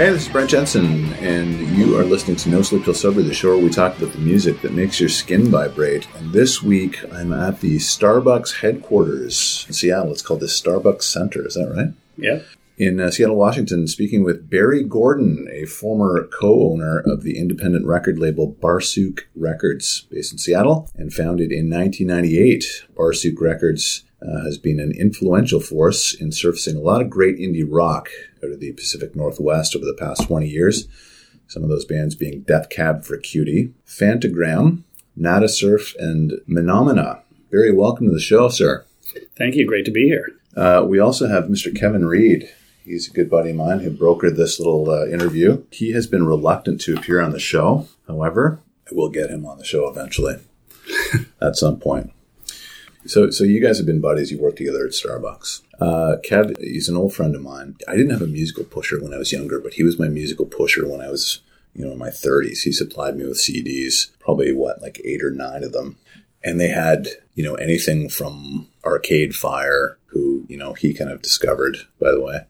[0.00, 3.34] Hey, this is Brent Jensen, and you are listening to No Sleep Till Sober, the
[3.34, 6.08] show where we talk about the music that makes your skin vibrate.
[6.14, 10.10] And this week, I'm at the Starbucks headquarters in Seattle.
[10.12, 11.46] It's called the Starbucks Center.
[11.46, 11.92] Is that right?
[12.16, 12.40] Yeah.
[12.78, 18.18] In uh, Seattle, Washington, speaking with Barry Gordon, a former co-owner of the independent record
[18.18, 22.86] label Barsuk Records, based in Seattle, and founded in 1998.
[22.96, 27.66] Barsuk Records uh, has been an influential force in surfacing a lot of great indie
[27.66, 28.08] rock
[28.42, 30.88] out of the Pacific Northwest over the past 20 years.
[31.48, 34.84] Some of those bands being Death Cab for Cutie, Phantogram,
[35.16, 37.22] Nada Surf, and Menomena.
[37.50, 38.84] Very welcome to the show, sir.
[39.36, 39.66] Thank you.
[39.66, 40.36] Great to be here.
[40.56, 41.74] Uh, we also have Mr.
[41.74, 42.48] Kevin Reed.
[42.84, 45.64] He's a good buddy of mine who brokered this little uh, interview.
[45.70, 47.88] He has been reluctant to appear on the show.
[48.06, 48.60] However,
[48.90, 50.36] I will get him on the show eventually
[51.40, 52.12] at some point.
[53.06, 54.30] So, so you guys have been buddies.
[54.30, 55.62] You worked together at Starbucks.
[55.80, 57.76] Uh, Kev, he's an old friend of mine.
[57.88, 60.46] I didn't have a musical pusher when I was younger, but he was my musical
[60.46, 61.40] pusher when I was,
[61.74, 62.62] you know, in my 30s.
[62.62, 65.96] He supplied me with CDs, probably what, like eight or nine of them.
[66.42, 71.22] And they had, you know, anything from Arcade Fire, who, you know, he kind of
[71.22, 72.46] discovered, by the way,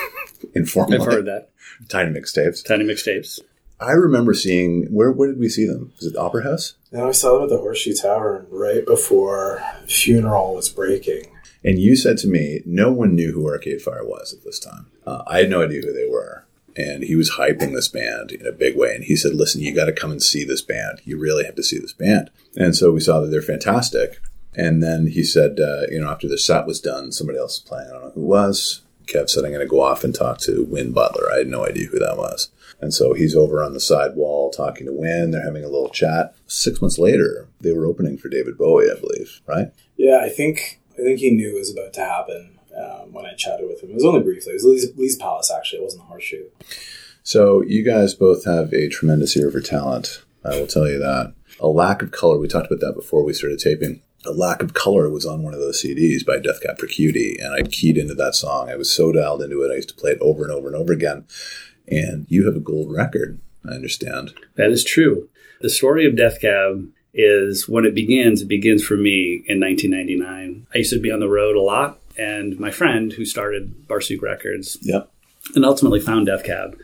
[0.54, 0.98] informally.
[0.98, 1.50] I've heard that.
[1.88, 2.64] Tiny mixtapes.
[2.64, 3.40] Tiny mixtapes.
[3.80, 5.92] I remember seeing, where, where did we see them?
[5.96, 6.74] Was it the Opera House?
[6.92, 11.30] No, I saw them at the Horseshoe Tavern right before Funeral was breaking.
[11.64, 14.86] And you said to me, no one knew who Arcade Fire was at this time.
[15.06, 16.44] Uh, I had no idea who they were.
[16.76, 18.94] And he was hyping this band in a big way.
[18.94, 21.00] And he said, listen, you got to come and see this band.
[21.04, 22.30] You really have to see this band.
[22.56, 24.20] And so we saw that they're fantastic.
[24.56, 27.68] And then he said, uh, you know, after the set was done, somebody else was
[27.68, 27.88] playing.
[27.88, 28.82] I don't know who it was.
[29.06, 31.30] Kev said, I'm going to go off and talk to Win Butler.
[31.32, 32.50] I had no idea who that was.
[32.80, 35.30] And so he's over on the side wall talking to Win.
[35.30, 36.34] They're having a little chat.
[36.46, 39.72] Six months later, they were opening for David Bowie, I believe, right?
[39.96, 43.34] Yeah, I think I think he knew it was about to happen um, when I
[43.34, 43.90] chatted with him.
[43.90, 44.52] It was only briefly.
[44.52, 45.80] It was Lee's, Lee's Palace, actually.
[45.80, 46.48] It wasn't a horseshoe.
[47.22, 50.22] So you guys both have a tremendous ear for talent.
[50.44, 51.34] I will tell you that.
[51.60, 52.38] A lack of color.
[52.38, 54.02] We talked about that before we started taping.
[54.26, 57.36] A lack of color was on one of those CDs by Death Cab for Cutie,
[57.40, 58.70] and I keyed into that song.
[58.70, 59.70] I was so dialed into it.
[59.70, 61.26] I used to play it over and over and over again.
[61.88, 64.32] And you have a gold record, I understand.
[64.56, 65.28] That is true.
[65.60, 70.66] The story of Death Cab is when it begins, it begins for me in 1999.
[70.74, 74.20] I used to be on the road a lot, and my friend who started Barsuk
[74.20, 75.10] Records Yep.
[75.54, 76.76] and ultimately found Death Cab,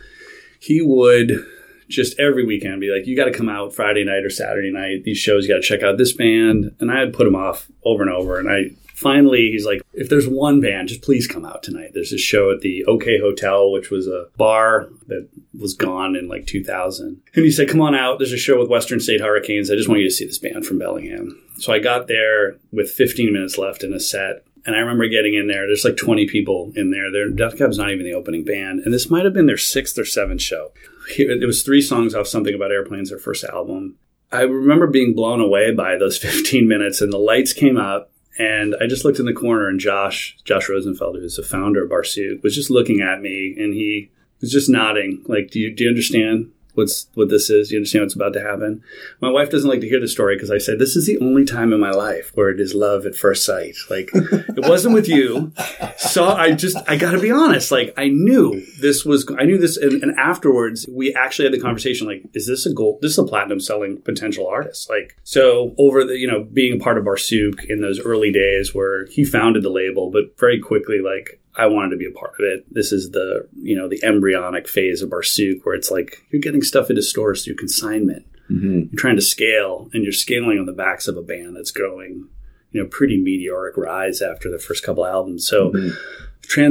[0.59, 1.45] he would
[1.89, 5.03] just every weekend be like, "You got to come out Friday night or Saturday night.
[5.03, 7.69] These shows, you got to check out this band." And I would put him off
[7.83, 8.39] over and over.
[8.39, 12.11] And I finally, he's like, "If there's one band, just please come out tonight." There's
[12.11, 16.45] this show at the OK Hotel, which was a bar that was gone in like
[16.47, 17.21] 2000.
[17.35, 18.19] And he said, "Come on out.
[18.19, 19.69] There's a show with Western State Hurricanes.
[19.69, 22.89] I just want you to see this band from Bellingham." So I got there with
[22.89, 24.43] 15 minutes left in a set.
[24.63, 25.65] And I remember getting in there.
[25.65, 27.11] There's like 20 people in there.
[27.11, 29.97] Their Death Cab's not even the opening band, and this might have been their sixth
[29.97, 30.71] or seventh show.
[31.17, 33.97] It was three songs off something about airplanes, their first album.
[34.31, 38.75] I remember being blown away by those 15 minutes, and the lights came up, and
[38.81, 42.43] I just looked in the corner, and Josh, Josh Rosenfeld, who's the founder of Barsuk,
[42.43, 44.09] was just looking at me, and he
[44.39, 47.71] was just nodding, like, "Do you do you understand?" What's what this is?
[47.71, 48.83] You understand what's about to happen?
[49.19, 51.45] My wife doesn't like to hear the story because I said this is the only
[51.45, 53.75] time in my life where it is love at first sight.
[53.89, 55.51] Like it wasn't with you,
[55.97, 57.71] so I just I got to be honest.
[57.71, 61.59] Like I knew this was I knew this, and, and afterwards we actually had the
[61.59, 62.07] conversation.
[62.07, 62.99] Like, is this a gold?
[63.01, 64.89] This is a platinum selling potential artist.
[64.89, 68.73] Like so over the you know being a part of Barsuk in those early days
[68.73, 72.33] where he founded the label, but very quickly like I wanted to be a part
[72.39, 72.65] of it.
[72.73, 76.61] This is the you know the embryonic phase of Barsuk where it's like you're getting
[76.63, 78.25] stuff into stores through consignment.
[78.49, 78.79] Mm-hmm.
[78.91, 82.27] You're trying to scale, and you're scaling on the backs of a band that's growing,
[82.71, 85.47] you know, pretty meteoric rise after the first couple albums.
[85.47, 85.71] So.
[85.71, 85.93] Mhm.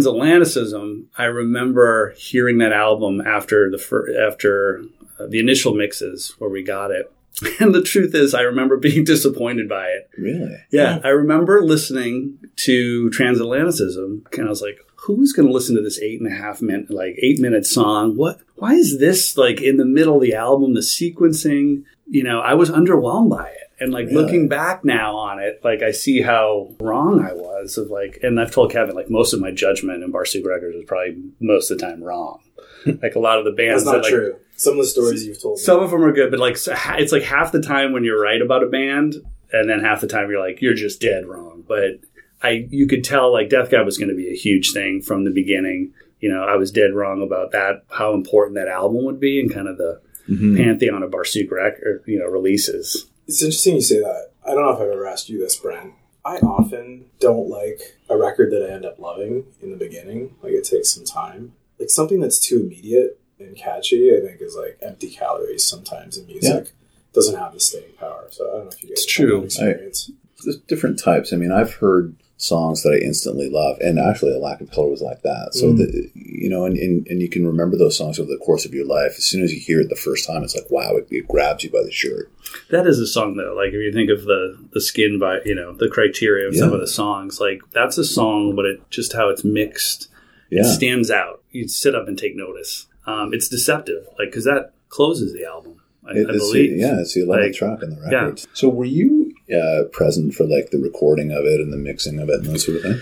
[0.00, 4.82] Transatlanticism, I remember hearing that album after the fir- after
[5.18, 7.10] uh, the initial mixes where we got it.
[7.60, 10.10] And the truth is, I remember being disappointed by it.
[10.18, 10.56] Really?
[10.70, 15.82] Yeah, I remember listening to Transatlanticism, and I was like, "Who's going to listen to
[15.82, 18.16] this eight and a half minute, like eight minute song?
[18.16, 18.40] What?
[18.56, 20.74] Why is this like in the middle of the album?
[20.74, 24.22] The sequencing, you know, I was underwhelmed by it." And like Really?
[24.22, 27.78] looking back now on it, like I see how wrong I was.
[27.78, 30.84] Of like, and I've told Kevin like most of my judgment in Barsuk Records was
[30.86, 32.40] probably most of the time wrong.
[33.02, 34.36] like a lot of the bands That's not that like true.
[34.56, 35.62] Some of the stories you've told me.
[35.62, 38.40] some of them are good, but like it's like half the time when you're right
[38.42, 39.14] about a band,
[39.52, 41.64] and then half the time you're like you're just dead wrong.
[41.66, 42.00] But
[42.42, 45.24] I you could tell like Death Cab was going to be a huge thing from
[45.24, 45.92] the beginning.
[46.20, 49.52] You know, I was dead wrong about that, how important that album would be, and
[49.52, 50.56] kind of the Mhm.
[50.58, 53.06] pantheon of Barsuk record, you know, releases.
[53.26, 54.28] It's interesting you say that.
[54.46, 55.92] I don't know if I've ever asked you this, Brent.
[56.24, 60.34] I often don't like a record that I end up loving in the beginning.
[60.42, 61.52] Like it takes some time.
[61.80, 66.26] Like something that's too immediate and catchy, I think is like empty calories sometimes in
[66.26, 66.72] music.
[67.12, 68.28] Doesn't have the staying power.
[68.30, 69.38] So I don't know if you guys It's true.
[69.40, 70.10] that experience.
[70.44, 71.32] There's different types.
[71.32, 74.88] I mean, I've heard songs that I instantly love, and actually, a lack of color
[74.88, 75.50] was like that.
[75.52, 75.76] So Mm.
[75.78, 78.72] the you know, and, and and you can remember those songs over the course of
[78.72, 79.14] your life.
[79.18, 81.64] As soon as you hear it the first time, it's like wow, it, it grabs
[81.64, 82.30] you by the shirt.
[82.70, 83.54] That is a song though.
[83.54, 86.72] Like if you think of the the skin by you know the criteria of some
[86.72, 90.08] of the songs, like that's a song, but it just how it's mixed,
[90.50, 91.42] Yeah, it stands out.
[91.50, 92.86] You sit up and take notice.
[93.06, 95.80] Um, it's deceptive, like because that closes the album.
[96.06, 96.76] I, It- I believe.
[96.78, 98.18] yeah, it's the 11th Like, track on the yeah.
[98.24, 98.44] record.
[98.54, 102.28] So were you uh, present for like the recording of it and the mixing of
[102.28, 103.00] it and that sort of thing?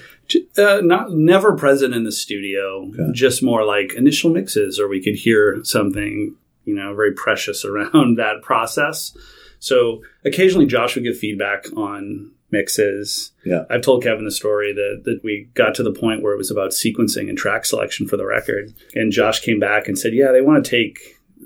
[0.58, 3.12] Uh, not never present in the studio, Okay.
[3.12, 6.34] just more like initial mixes, or we could hear something
[6.64, 9.16] you know very precious around that process.
[9.58, 13.32] So occasionally, Josh would give feedback on mixes.
[13.44, 13.64] Yeah.
[13.70, 16.50] I've told Kevin the story that that we got to the point where it was
[16.50, 20.32] about sequencing and track selection for the record, and Josh came back and said, "Yeah,
[20.32, 20.98] they want to take."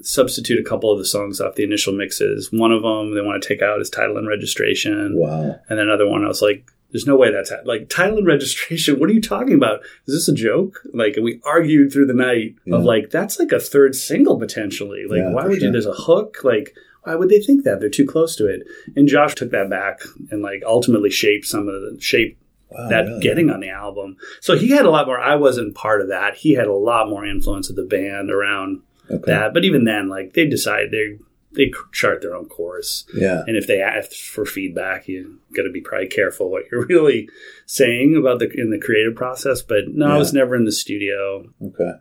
[0.05, 2.51] Substitute a couple of the songs off the initial mixes.
[2.51, 5.13] One of them they want to take out is title and registration.
[5.15, 5.61] Wow.
[5.69, 8.27] And then another one, I was like, there's no way that's ha- like title and
[8.37, 9.01] registration.
[9.01, 9.81] What are you talking about?
[10.07, 10.81] Is this a joke?
[10.93, 12.77] Like, and we argued through the night Yeah.
[12.77, 15.05] of like, that's like a third single potentially.
[15.09, 16.39] Like, Yeah, why would you, there's a hook?
[16.45, 16.75] Like,
[17.05, 17.81] why would they think that?
[17.81, 18.63] They're too close to it.
[18.95, 20.01] And Josh took that back
[20.31, 22.39] and like ultimately shaped some of the shape
[22.71, 22.89] Wow.
[22.89, 23.21] that really?
[23.21, 24.17] getting on the album.
[24.41, 26.37] So he had a lot more, I wasn't part of that.
[26.37, 28.81] He had a lot more influence of the band around
[29.11, 29.23] Okay.
[29.27, 29.53] that.
[29.53, 31.19] But even then, like they decided they,
[31.55, 33.05] they chart their own course.
[33.15, 33.43] Yeah.
[33.47, 37.29] And if they ask for feedback, you got to be probably careful what you're really
[37.67, 39.63] saying about the in the creative process.
[39.63, 41.47] But no, I was never in the studio.
[41.63, 41.93] Okay.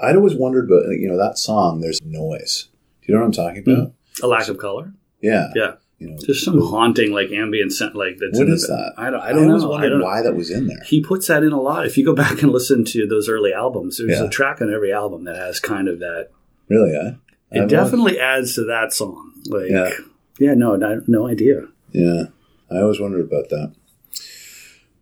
[0.00, 2.68] I'd always wondered, but you know, that song, there's noise.
[3.02, 3.92] Do you know what I'm talking about?
[4.22, 4.92] A lack of color.
[5.20, 5.50] Yeah.
[5.54, 8.38] Yeah, You know, there's some haunting like ambient scent like that's.
[8.38, 8.92] what is the, that?
[8.96, 9.20] I don't.
[9.20, 9.68] I I don't always know.
[9.68, 10.04] I wondered don't know.
[10.04, 10.82] why that was in there.
[10.84, 11.86] He puts that in a lot.
[11.86, 14.26] If you go back and listen to those early albums, there's Yeah.
[14.26, 16.30] a track on every album that has kind of that.
[16.68, 16.94] Really?
[16.96, 17.12] Eh?
[17.52, 19.32] It definitely adds to that song.
[19.46, 19.90] Like, Yeah.
[20.38, 21.68] yeah, no, no, no idea.
[21.92, 22.24] Yeah.
[22.70, 23.72] I always wondered about that.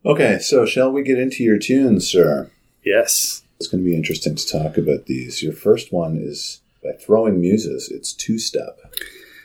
[0.04, 2.50] Okay, so shall we get into your tunes, sir?
[2.84, 3.42] Yes.
[3.58, 5.42] It's going to be interesting to talk about these.
[5.42, 7.90] Your first one is by Throwing Muses.
[7.90, 8.78] It's two step.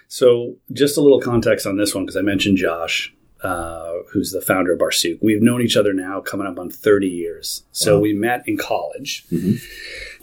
[0.07, 3.13] So, just a little context on this one because I mentioned Josh,
[3.45, 5.19] uh, who's the founder of Barsuk.
[5.21, 7.63] We've known each other now coming up on 30 years.
[7.71, 8.01] So, Wow.
[8.01, 9.23] we met in college.
[9.31, 9.61] Mhm.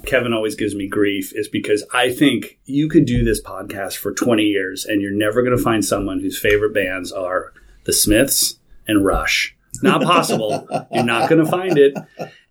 [0.07, 4.13] Kevin always gives me grief, is because I think you could do this podcast for
[4.13, 7.53] 20 years and you're never going to find someone whose favorite bands are
[7.85, 8.57] the Smiths
[8.89, 9.55] and Rush.
[9.83, 10.67] Not possible.
[10.93, 11.95] you're not going to find it.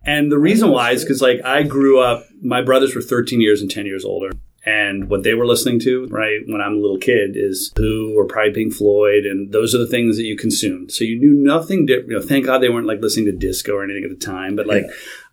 [0.04, 3.60] And the reason why is because, like, I grew up, my brothers were 13 years
[3.62, 4.30] and 10 years older.
[4.64, 8.26] And what they were listening to, right, when I'm a little kid, is Who or
[8.26, 9.24] probably Pink Floyd.
[9.24, 10.92] And those are the things that you consumed.
[10.92, 12.10] So you knew nothing different.
[12.10, 14.54] You know, thank God they weren't like listening to disco or anything at the time.
[14.54, 14.84] But like,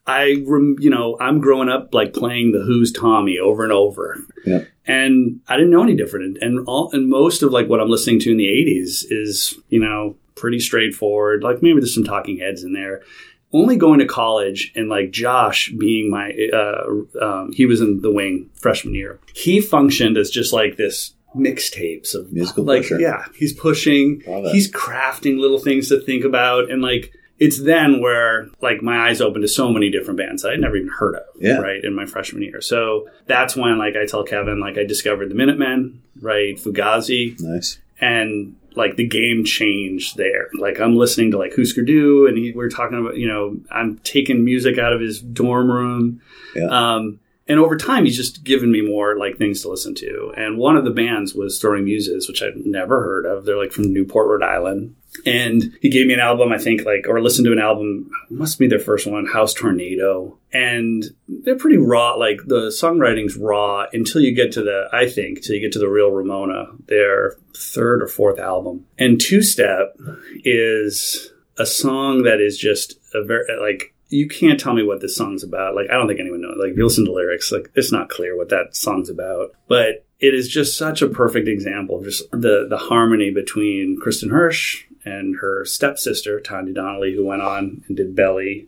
[0.07, 4.17] I, rem- you know, I'm growing up like playing the Who's Tommy over and over.
[4.45, 4.63] Yeah.
[4.87, 6.39] And I didn't know any different.
[6.41, 9.79] And all, and most of like what I'm listening to in the 80s is, you
[9.79, 11.43] know, pretty straightforward.
[11.43, 13.03] Like maybe there's some talking heads in there.
[13.51, 16.83] Only going to college and like Josh being my, uh,
[17.25, 19.19] um, he was in the wing freshman year.
[19.33, 22.99] He functioned as just like this mixtapes of Musical like, pusher.
[22.99, 24.21] yeah, he's pushing,
[24.51, 26.69] he's crafting little things to think about.
[26.71, 30.51] And like, it's then where like my eyes open to so many different bands that
[30.51, 31.57] I'd never even heard of, Yeah.
[31.57, 32.61] right, in my freshman year.
[32.61, 37.79] So that's when like I tell Kevin, like I discovered the Minutemen, right, Fugazi, Nice.
[37.99, 40.47] And like the game changed there.
[40.57, 43.97] Like I'm listening to like Husker Du, and he, we're talking about, you know, I'm
[43.99, 46.21] taking music out of his dorm room.
[46.55, 46.67] Yeah.
[46.67, 50.31] Um, and over time, he's just given me more like things to listen to.
[50.37, 53.43] And one of the bands was Throwing Muses, which I'd never heard of.
[53.43, 54.95] They're like from Newport, Rhode Island.
[55.25, 58.59] And he gave me an album, I think, like, or listened to an album, must
[58.59, 60.37] be their first one, House Tornado.
[60.53, 65.41] And they're pretty raw, like the songwriting's raw until you get to the, I think,
[65.41, 68.85] till you get to the real Ramona, their third or fourth album.
[68.97, 69.97] And Two Step
[70.43, 75.15] is a song that is just a very, like, you can't tell me what this
[75.15, 75.75] song's about.
[75.75, 76.57] Like, I don't think anyone knows.
[76.59, 79.51] Like, if you listen to lyrics, like, it's not clear what that song's about.
[79.67, 84.29] But it is just such a perfect example of just the, the harmony between Kristin
[84.29, 88.67] Hersh and her stepsister, Tanya Donelly, who went on and did Belly.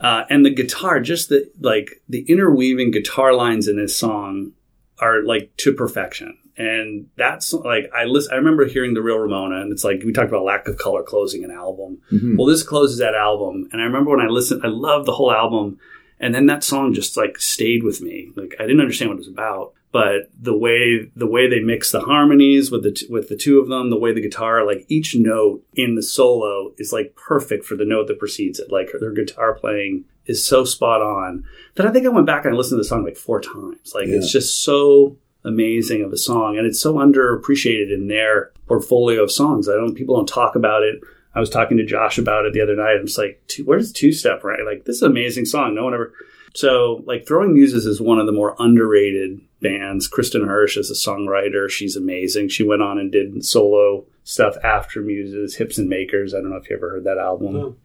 [0.00, 4.52] Uh, and the guitar, just the, like, the interweaving guitar lines in this song
[4.98, 6.38] are, like, to perfection.
[6.56, 8.34] And that's like I listen.
[8.34, 11.02] I remember hearing the real Ramona, and it's like we talked about lack of color
[11.02, 12.02] closing an album.
[12.12, 12.36] Mhm.
[12.36, 15.32] Well, this closes that album, and I remember when I listened, I loved the whole
[15.32, 15.78] album,
[16.20, 18.32] and then that song just like stayed with me.
[18.36, 21.92] Like I didn't understand what it was about, but the way the way they mix
[21.92, 24.84] the harmonies with the t- with the two of them, the way the guitar, like
[24.88, 28.72] each note in the solo is like perfect for the note that precedes it.
[28.72, 31.44] Like their guitar playing is so spot on
[31.74, 33.92] that I think I went back and I listened to the song like four times.
[33.94, 34.16] Like Yeah.
[34.16, 39.30] it's just so amazing of a song, and it's so underappreciated in their portfolio of
[39.32, 39.68] songs.
[39.68, 41.00] I don't people don't talk about it.
[41.34, 42.96] I was talking to Josh about it the other night.
[42.98, 44.64] I'm just like, two, where's two step right?
[44.64, 45.74] Like this is an amazing song.
[45.74, 46.12] No one ever.
[46.54, 50.10] So like Throwing Muses is one of the more underrated bands.
[50.10, 51.70] Kristin Hersh is a songwriter.
[51.70, 52.48] She's amazing.
[52.48, 56.34] She went on and did solo stuff after Muses, Hips and Makers.
[56.34, 57.54] I don't know if you ever heard that album.
[57.54, 57.76] No.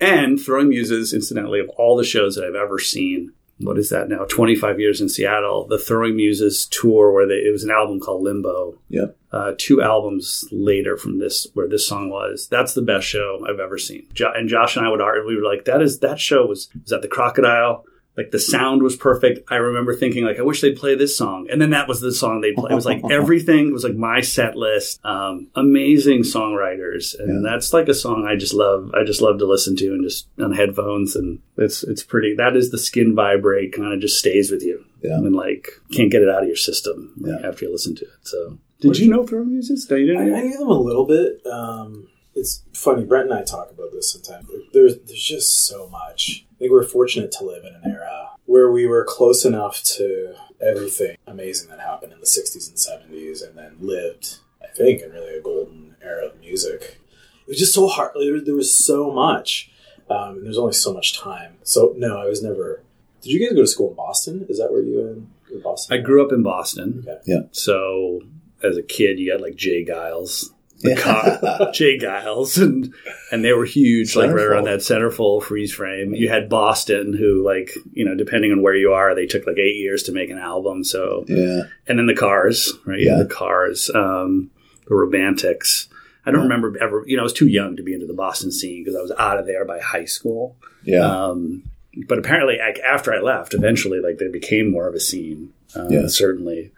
[0.00, 4.08] And Throwing Muses, incidentally, of all the shows that I've ever seen, what is that
[4.08, 4.24] now?
[4.24, 8.22] 25 years in Seattle, the Throwing Muses tour where they, it was an album called
[8.22, 8.78] Limbo.
[8.88, 9.16] Yep.
[9.32, 13.60] Uh, two albums later from this, where this song was, that's the best show I've
[13.60, 14.06] ever seen.
[14.14, 16.68] Jo- and Josh and I would argue, we were like, that is, that show was,
[16.82, 17.84] was at the Crocodile.
[18.20, 19.50] Like the sound was perfect.
[19.50, 21.48] I remember thinking like, I wish they'd play this song.
[21.50, 22.70] And then that was the song they played.
[22.72, 25.00] It was like everything it was like my set list.
[25.04, 27.18] Um, amazing songwriters.
[27.18, 27.50] And Yeah.
[27.50, 28.90] that's like a song I just love.
[28.94, 31.16] I just love to listen to and just on headphones.
[31.16, 34.84] And it's, it's pretty, that is the skin vibrate kind of just stays with you.
[35.02, 35.14] Yeah.
[35.14, 37.48] And like can't get it out of your system like, Yeah.
[37.48, 38.10] after you listen to it.
[38.22, 39.88] So did you know Throw Muses?
[39.90, 40.34] No, you I, didn't?
[40.38, 41.40] I knew them a little bit.
[41.46, 43.04] Um, it's funny.
[43.04, 44.46] Brent and I talk about this sometimes.
[44.72, 46.46] There's there's just so much.
[46.60, 50.34] I think we're fortunate to live in an era where we were close enough to
[50.60, 55.10] everything amazing that happened in the '60s and '70s, and then lived, I think, in
[55.10, 56.98] really a golden era of music.
[57.46, 58.12] It was just so hard.
[58.14, 59.70] There, was- there was so much,
[60.10, 61.56] um, and there's only so much time.
[61.62, 62.82] So no, I was never.
[63.22, 64.44] Did you guys go to school in Boston?
[64.50, 65.98] Is that where you in, in Boston?
[65.98, 67.04] I grew up in Boston.
[67.08, 67.20] Okay.
[67.26, 67.40] Yeah.
[67.52, 68.20] So
[68.62, 69.82] as a kid, you got like J.
[69.84, 70.50] Geils,
[70.80, 71.98] the cop, J.
[71.98, 72.92] Geils, and
[73.30, 74.86] and they were huge, like right around Centerfold.
[74.86, 76.14] that centerfold freeze frame.
[76.14, 79.58] You had Boston, who like you know, depending on where you are, they took like
[79.58, 80.82] eight years to make an album.
[80.84, 81.62] So Yeah.
[81.86, 83.00] and then the Cars, right?
[83.00, 83.18] Yeah.
[83.18, 84.50] The Cars, um,
[84.88, 85.88] the Romantics.
[86.26, 86.44] I don't Yeah.
[86.44, 87.04] remember ever.
[87.06, 89.12] You know, I was too young to be into the Boston scene because I was
[89.18, 90.56] out of there by high school.
[90.84, 91.00] Yeah.
[91.00, 91.64] Um,
[92.06, 95.50] but apparently, like after I left, eventually, like they became more of a scene.
[95.74, 96.06] Uh, Yeah.
[96.08, 96.72] certainly.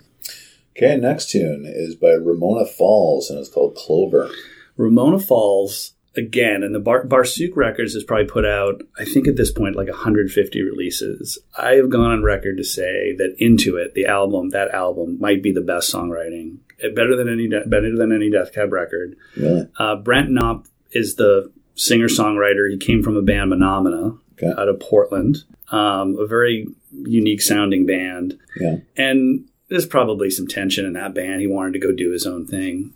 [0.76, 4.30] Okay, next tune is by Ramona Falls and it's called Clover.
[4.76, 9.36] Ramona Falls again, and the Bar- Barsuk Records has probably put out, I think at
[9.36, 11.38] this point, like 150 releases.
[11.56, 15.52] I have gone on record to say that Intuit, the album, that album might be
[15.52, 19.16] the best songwriting, eh, better than any De- better than any Death Cab record.
[19.36, 19.66] Really?
[19.78, 22.70] Uh, Brent Knopf is the singer songwriter.
[22.70, 24.52] He came from a band Menomena Okay.
[24.60, 25.38] out of Portland,
[25.70, 26.66] um, a very
[27.04, 28.38] unique sounding band.
[28.60, 28.76] Yeah.
[28.96, 31.40] And there's probably some tension in that band.
[31.40, 32.92] He wanted to go do his own thing.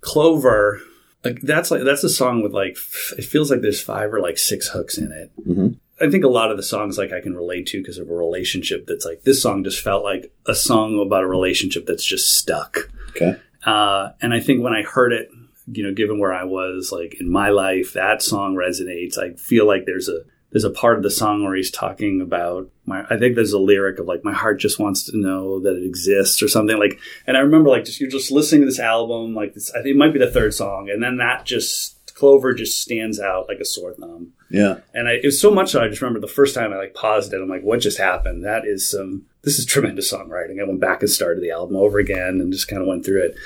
[0.00, 0.80] Clover,
[1.24, 2.76] like that's like that's a song with like
[3.18, 5.30] it feels like there's five or like six hooks in it.
[5.46, 5.76] Mhm.
[6.00, 8.14] I think a lot of the songs like I can relate to because of a
[8.14, 12.36] relationship that's like this song just felt like a song about a relationship that's just
[12.36, 12.90] stuck.
[13.10, 13.36] Okay.
[13.64, 15.28] Uh, and I think when I heard it,
[15.72, 19.16] you know, given where I was like in my life, that song resonates.
[19.16, 20.20] I feel like there's a
[20.54, 23.04] there's a part of the song where he's talking about my.
[23.10, 25.84] I think there's a lyric of like my heart just wants to know that it
[25.84, 26.96] exists or something like.
[27.26, 29.72] And I remember like just you're just listening to this album like this.
[29.72, 33.18] I think it might be the third song, and then that just Clover just stands
[33.18, 34.32] out like a sore thumb.
[34.50, 34.78] Yeah.
[34.92, 36.94] And I, it was so much so I just remember the first time I like
[36.94, 37.40] paused it.
[37.40, 38.44] I'm like, what just happened?
[38.44, 39.26] That is some.
[39.42, 40.58] This is tremendous songwriting.
[40.58, 43.24] I went back and started the album over again and just kind of went through
[43.26, 43.36] it.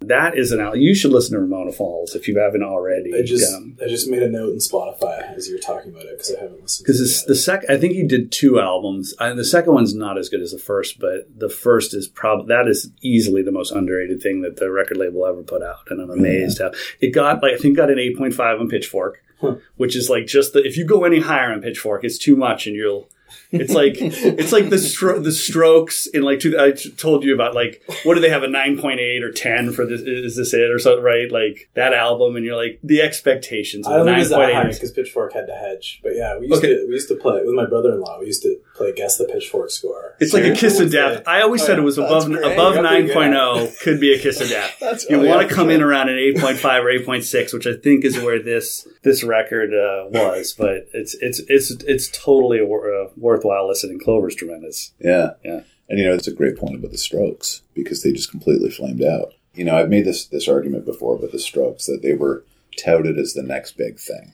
[0.00, 0.78] That is an album.
[0.80, 3.12] You should listen to Ramona Falls if you haven't already.
[3.12, 6.04] I just Um, I just made a note in Spotify as you were talking about
[6.04, 6.84] it because I haven't listened.
[6.86, 7.70] because it's it the second.
[7.74, 10.58] I think he did two albums, and the second one's not as good as the
[10.58, 11.00] first.
[11.00, 14.96] But the first is probably that is easily the most underrated thing that the record
[14.98, 17.42] label ever put out, and I'm amazed how it got.
[17.42, 19.56] Like I think got an 8.5 on Pitchfork, Huh.
[19.76, 22.66] which is like just the if you go any higher on Pitchfork, it's too much,
[22.66, 23.08] and you'll.
[23.50, 27.34] It's like it's like the stro- the Strokes in like two, I t- told you
[27.34, 30.36] about like what do they have a nine point eight or ten for this is
[30.36, 34.06] this it or something right like that album and you're like the expectations I don't
[34.06, 36.00] think it's that high because Pitchfork had to hedge.
[36.02, 36.74] But yeah, we used Okay.
[36.74, 38.18] to we used to play with my brother in law.
[38.18, 40.14] We used to play guess the Pitchfork score.
[40.20, 41.22] It's like a kiss of death.
[41.26, 41.82] I always Oh, said yeah.
[41.82, 42.52] it was That's above great.
[42.52, 43.40] above nine yeah.
[43.40, 44.76] oh could be a kiss of death.
[44.80, 47.24] That's you oh, want to come in around an eight point five or eight point
[47.24, 50.54] six, which I think is where this this record uh, was.
[50.56, 53.98] But it's it's it's it's totally wor- uh, worthwhile listening.
[53.98, 54.92] Clover's tremendous.
[55.00, 55.32] Yeah.
[55.44, 55.60] Yeah.
[55.88, 59.02] And you know, it's a great point about the Strokes because they just completely flamed
[59.02, 59.34] out.
[59.54, 62.44] You know, I've made this this argument before about the Strokes that they were
[62.78, 64.32] touted as the next big thing.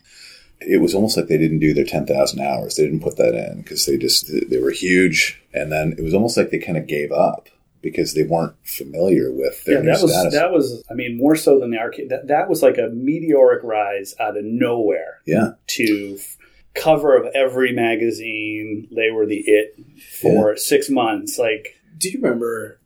[0.61, 2.77] It was almost like they didn't do their 10,000 hours.
[2.77, 6.15] They didn't put that in because they just they were huge and then it was
[6.15, 7.49] almost like they kind of gave up
[7.83, 10.35] because they weren't familiar with their Yeah, new that was status.
[10.35, 10.83] that was.
[10.91, 12.09] I mean, more so than the arcade.
[12.09, 15.51] That that was like a meteoric rise out of nowhere yeah.
[15.67, 16.39] to f-
[16.75, 18.89] cover of every magazine.
[18.95, 19.79] They were the it
[20.21, 21.39] for six months.
[21.39, 22.79] Like Do you remember?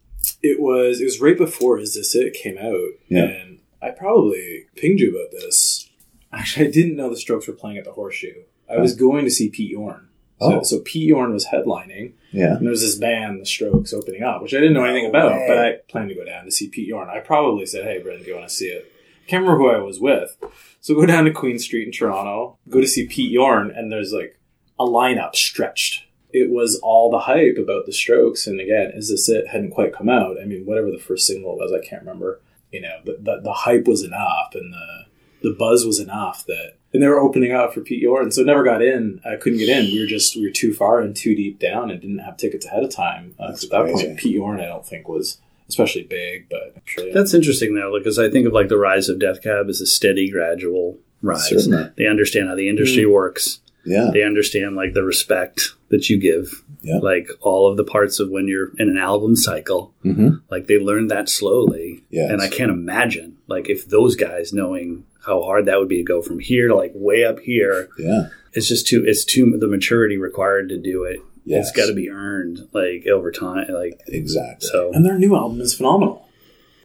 [0.42, 3.24] It was it was right before Is This It came out, Yeah.
[3.24, 5.87] and I probably pinged you about this.
[6.32, 8.42] Actually, I didn't know the Strokes were playing at the Horseshoe.
[8.70, 8.98] I was oh.
[8.98, 10.08] going to see Pete Yorn.
[10.40, 10.62] So, Oh.
[10.62, 12.56] so Pete Yorn was headlining, Yeah.
[12.56, 15.08] and there was this band, The Strokes, opening up, which I didn't know anything No
[15.10, 15.44] about, way.
[15.48, 17.08] but I planned to go down to see Pete Yorn.
[17.08, 18.92] I probably said, "Hey, Brendan, do you want to see it?"
[19.26, 20.36] I Can't remember who I was with.
[20.80, 24.12] So go down to Queen Street in Toronto, go to see Pete Yorn, and there's
[24.12, 24.38] like
[24.78, 26.04] a lineup stretched.
[26.32, 29.48] It was all the hype about the Strokes, and again, is this it?
[29.48, 30.36] Hadn't quite come out.
[30.40, 32.40] I mean, whatever the first single was, I can't remember.
[32.70, 35.06] You know, the the, the hype was enough, and the
[35.42, 38.64] the buzz was enough that, and they were opening up for Pete Yorn, so never
[38.64, 39.20] got in.
[39.24, 39.86] I couldn't get in.
[39.92, 42.66] We were just we were too far and too deep down, and didn't have tickets
[42.66, 43.34] ahead of time.
[43.38, 44.06] Uh, 'cause at that crazy.
[44.06, 47.12] point, Pete Yorn, I don't think was especially big, but I'm sure.
[47.12, 49.86] That's interesting though, because I think of like the rise of Death Cab as a
[49.86, 51.48] steady, gradual rise.
[51.48, 51.90] Certainly.
[51.96, 53.60] They understand how the industry works.
[53.84, 54.10] Yeah.
[54.12, 56.62] They understand like the respect that you give.
[56.82, 56.98] Yeah.
[56.98, 59.92] Like all of the parts of when you're in an album cycle.
[60.04, 60.36] Mm-hmm.
[60.50, 62.02] Like they learned that slowly.
[62.10, 62.30] Yes.
[62.30, 66.02] And I can't imagine like if those guys knowing how hard that would be to
[66.04, 67.88] go from here to like way up here.
[67.98, 68.28] Yeah.
[68.52, 71.20] It's just too it's too the maturity required to do it.
[71.44, 71.68] Yes.
[71.68, 73.66] It's got to be earned like over time.
[73.68, 74.68] Like Exactly.
[74.68, 74.90] so.
[74.92, 76.26] and their new album is phenomenal.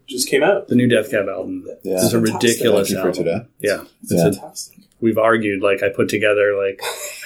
[0.07, 0.67] Just came out.
[0.67, 1.65] The new Death Cab album.
[1.83, 1.93] Yeah.
[1.95, 2.41] It's is a Fantastic.
[2.41, 3.23] ridiculous Thank you for album.
[3.23, 3.47] today.
[3.59, 3.83] Yeah.
[4.03, 4.23] It's Yeah.
[4.23, 4.77] fantastic.
[5.01, 6.81] we've argued like i put together like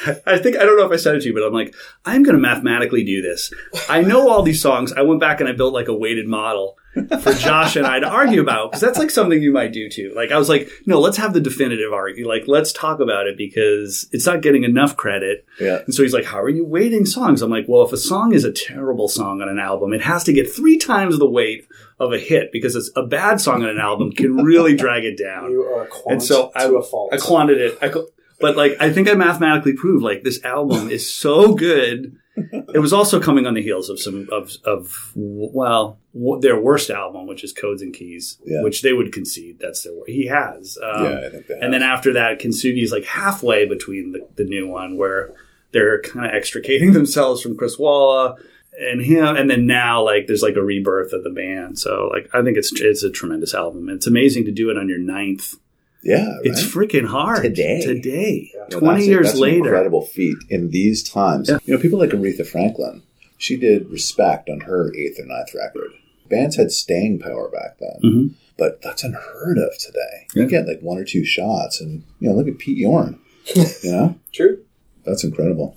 [0.26, 1.74] i think i don't know if i said it to you but i'm like
[2.06, 3.52] i'm going to mathematically do this.
[3.90, 4.94] I know all these songs.
[4.94, 6.78] I went back and i built like a weighted model
[7.22, 10.14] for josh and i to argue about because that's like something you might do too.
[10.16, 12.28] Like i was like no let's have the definitive argue.
[12.28, 15.46] Like let's talk about it because it's not getting enough credit.
[15.60, 15.80] Yeah.
[15.86, 17.42] and so he's like how are you weighting songs?
[17.42, 20.24] I'm like well if a song is a terrible song on an album it has
[20.26, 21.68] to get three times the weight
[22.00, 25.18] of a hit because it's a bad song on an album can really drag it
[25.18, 25.52] down.
[25.52, 27.14] You are a quant and so I, to a fault.
[27.14, 27.78] I quanted it.
[27.82, 27.92] I,
[28.40, 32.16] but like, I think I mathematically proved like this album is so good.
[32.74, 36.92] It was also coming on the heels of some of of well w- their worst
[36.92, 38.62] album, which is Codes and Keys, Yeah.
[38.62, 40.78] which they would concede that's their wor- he has.
[40.84, 41.64] Um, yeah, I think that.
[41.64, 45.34] and then after that, Kintsugi is like halfway between the, the new one where
[45.72, 48.36] they're kind of extricating themselves from Chris Walla
[48.80, 51.80] and him, and then now like there's like a rebirth of the band.
[51.80, 53.90] So like I think it's it's a tremendous album.
[53.90, 55.56] It's amazing to do it on your ninth
[56.04, 56.40] yeah, right?
[56.44, 57.82] it's freaking hard Today.
[57.82, 58.60] Today, Yeah.
[58.72, 59.58] Well, twenty that's a- years that's An later.
[59.66, 61.50] incredible feat in these times.
[61.50, 61.60] Yeah.
[61.66, 63.04] You know, people like Aretha Franklin.
[63.38, 65.92] She did "Respect" on her eighth or ninth record.
[66.30, 68.30] Bands had staying power back then, Mhm.
[68.58, 70.26] but that's unheard of today.
[70.36, 70.44] Yeah.
[70.44, 73.20] You get like one or two shots, and you know, look at Pete Yorn.
[73.56, 74.60] you know, True.
[75.06, 75.76] that's incredible.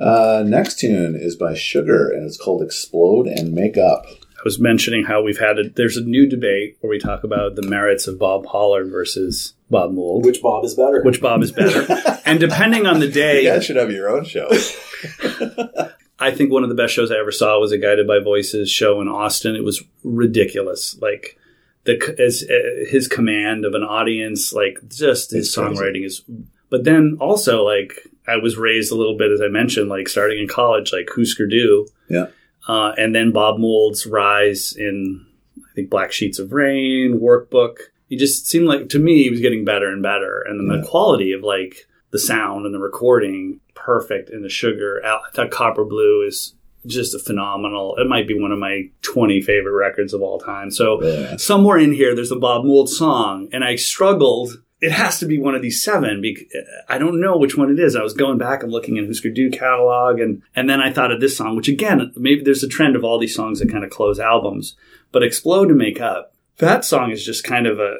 [0.00, 4.06] Uh, next tune is by Sugar, and it's called "Explode and Make Up."
[4.42, 7.54] I was mentioning how we've had a there's a new debate where we talk about
[7.54, 11.00] the merits of Bob Pollard versus Bob Mould, Which Bob is better?
[11.04, 11.86] which Bob is better,
[12.26, 14.50] and depending on the You day, guys should have your own show.
[16.18, 18.70] I think one of the best shows I ever saw was a Guided by Voices
[18.70, 19.56] show in Austin.
[19.56, 21.36] It was ridiculous, like
[21.84, 25.74] the as uh, his command of an audience, like just his It's crazy.
[25.74, 26.22] songwriting is.
[26.70, 27.94] But then also, like
[28.26, 31.46] I was raised a little bit, as I mentioned, like starting in college, like Husker
[31.46, 32.26] Du, Yeah.
[32.68, 35.26] Uh, and then Bob Mould's rise in
[35.58, 37.76] I think Black Sheets of Rain, Workbook.
[38.08, 40.82] He just seemed like to me he was getting better and better, and then Yeah.
[40.82, 45.00] the quality of like the sound and the recording perfect, and the sugar.
[45.04, 47.96] I thought Copper Blue is just a phenomenal.
[47.96, 50.70] It might be one of my twenty favorite records of all time.
[50.70, 51.42] So nice.
[51.42, 54.62] somewhere in here there's a Bob Mould song, and I struggled.
[54.82, 56.20] It has to be one of these seven.
[56.20, 56.48] Because
[56.88, 57.94] I don't know which one it is.
[57.94, 61.12] I was going back and looking at Husker Du catalog, and and then I thought
[61.12, 63.84] of this song, which again, maybe there's a trend of all these songs that kind
[63.84, 64.76] of close albums,
[65.12, 67.96] but "Explode and Make Up." That song is just kind of a.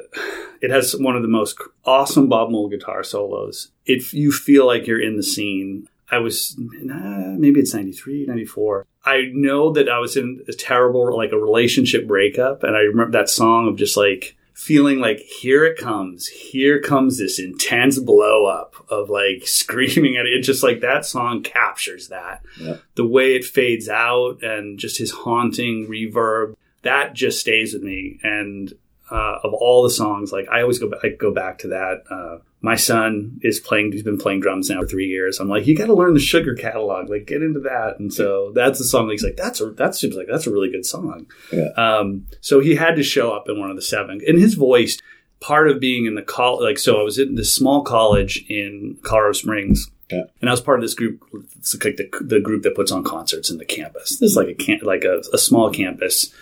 [0.61, 3.71] It has one of the most awesome Bob Mould guitar solos.
[3.85, 8.85] If you feel like you're in the scene, I was nah, maybe it's 93, 94.
[9.05, 13.17] I know that I was in a terrible like a relationship breakup, and I remember
[13.17, 18.45] that song of just like feeling like here it comes, here comes this intense blow
[18.45, 20.33] up of like screaming at it.
[20.33, 22.43] It's just like that song captures that.
[22.59, 22.77] Yeah.
[22.95, 28.19] The way it fades out and just his haunting reverb that just stays with me.
[28.23, 28.71] And
[29.09, 32.03] uh, of all the songs, like I always go back, I go back to that.
[32.09, 35.39] Uh, my son is playing; he's been playing drums now for three years.
[35.39, 37.99] I'm like, you got to learn the Sugar catalog, like get into that.
[37.99, 39.07] And so that's the song.
[39.07, 41.27] that He's like, that's a that seems like that's a really good song.
[41.51, 41.67] Yeah.
[41.75, 44.97] Um, so he had to show up in one of the seven, and his voice.
[45.39, 48.97] Part of being in the college, like so, I was in this small college in
[49.01, 50.23] Colorado Springs, Yeah.
[50.41, 51.23] and I was part of this group.
[51.57, 54.19] It's like the, the group that puts on concerts in the campus.
[54.19, 56.33] This is like a camp, like a, a small campus,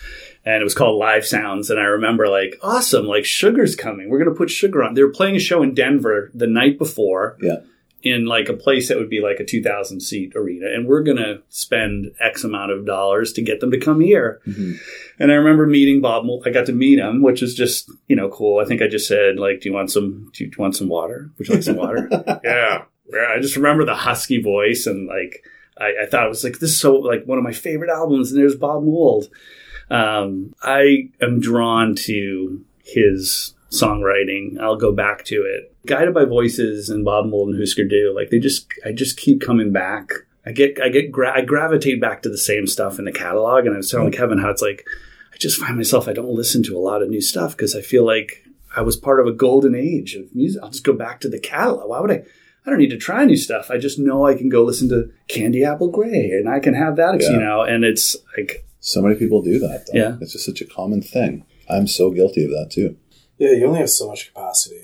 [0.46, 1.70] and it was called Live Sounds.
[1.70, 4.10] And I remember like, awesome, like Sugar's coming.
[4.10, 4.94] We're gonna put Sugar on.
[4.94, 7.38] They were playing a show in Denver the night before.
[7.42, 7.58] Yeah.
[8.04, 11.18] in like a place that would be like a 2000 seat arena and we're going
[11.18, 14.80] to spend x amount of dollars to get them to come here Mhm.
[15.20, 18.28] and i remember meeting bob i got to meet him which is just you know
[18.30, 20.88] cool i think i just said like do you want some do you want some
[20.90, 22.10] water would you like some water
[22.44, 25.44] yeah i just remember the husky voice and like
[25.78, 28.32] I, I thought it was like this is so like one of my favorite albums
[28.32, 29.30] and there's bob mould
[29.90, 34.60] um, i am drawn to his songwriting.
[34.60, 35.74] I'll go back to it.
[35.88, 39.42] Guided by voices and bob mould and husker du like they just i just keep
[39.42, 40.12] coming back.
[40.46, 43.66] I get i get gra- i gravitate back to the same stuff in the catalog
[43.66, 44.84] and i was telling kevin how it's like
[45.32, 47.82] i just find myself i don't listen to a lot of new stuff because i
[47.82, 48.44] feel like
[48.76, 50.60] i was part of a golden age of music.
[50.64, 51.88] I'll just go back to the catalog.
[51.88, 52.24] Why would i
[52.66, 53.72] I don't need to try new stuff.
[53.72, 56.96] I just know I can go listen to Candy Apple Grey and I can have
[56.98, 57.32] that, Yeah.
[57.32, 59.88] you know, and it's like, So many people do that.
[59.88, 60.00] Though.
[60.00, 60.18] Yeah.
[60.22, 61.46] It's just such a common thing.
[61.70, 62.98] I'm so guilty of that too.
[63.38, 64.82] Yeah, you only have so much capacity.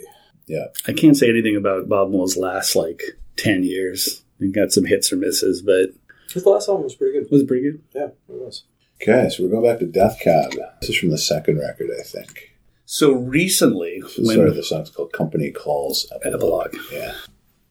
[0.47, 0.67] Yeah.
[0.87, 3.01] I can't say anything about Bob Mould's last like
[3.37, 4.23] 10 years.
[4.39, 5.95] He got some hits or misses, but it
[6.33, 7.29] His last album was pretty good.
[7.31, 7.81] was pretty good.
[7.93, 8.63] Yeah, it was.
[9.01, 10.51] Okay, so we're going back to Death Cab.
[10.81, 12.55] This is from the second record, I think.
[12.85, 16.75] So recently, when Sorry, the song's called Company Calls Epilogue.
[16.91, 17.13] Yeah.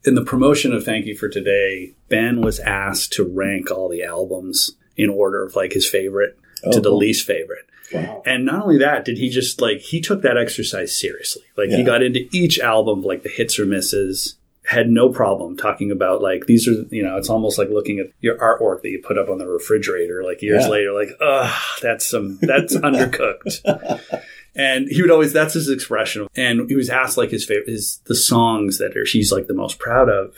[0.06, 4.02] In the promotion of Thank You for Today, Ben was asked to rank all the
[4.04, 6.98] albums in order of like his favorite Oh, to the cool.
[6.98, 7.66] least favorite.
[7.92, 8.22] Wow.
[8.26, 11.42] And not only that, did he just like he took that exercise seriously.
[11.56, 15.92] Like he got into each album, like the hits or misses, had no problem talking
[15.92, 19.00] about like these are you know, it's almost like looking at your artwork that you
[19.06, 20.70] put up on the refrigerator like years Yeah.
[20.70, 23.60] later, like, ugh, that's some that's undercooked.
[24.56, 26.26] And he would always that's his expression.
[26.34, 29.54] And he was asked like his favorite his the songs that are she's like the
[29.54, 30.34] most proud of.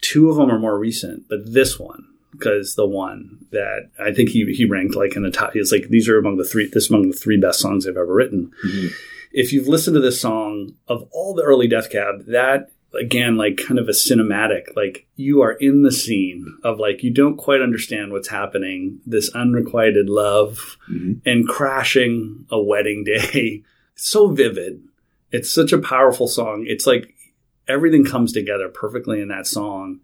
[0.00, 4.28] Two of them are more recent, but this one because the one that I think
[4.30, 5.52] he he ranked like in the top.
[5.54, 6.66] He's like these are among the three.
[6.66, 8.52] This is among the three best songs I've ever written.
[8.64, 8.90] Mhm.
[9.32, 13.56] If you've listened to this song of all the early Death Cab, that again like
[13.58, 17.60] kind of a cinematic like you are in the scene of like you don't quite
[17.60, 19.00] understand what's happening.
[19.06, 21.20] This unrequited love Mhm.
[21.26, 23.62] and crashing a wedding day.
[23.94, 24.80] It's so vivid.
[25.32, 26.64] It's such a powerful song.
[26.68, 27.14] It's like
[27.66, 29.98] everything comes together perfectly in that song